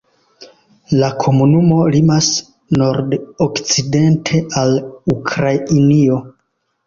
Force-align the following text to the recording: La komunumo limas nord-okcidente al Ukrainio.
La 1.01 1.07
komunumo 1.23 1.75
limas 1.95 2.29
nord-okcidente 2.83 4.41
al 4.63 4.75
Ukrainio. 5.17 6.19